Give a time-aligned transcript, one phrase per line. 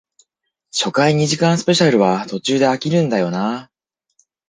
[0.71, 3.71] 初回二時間スペシャルは途中で飽きるんだよなあ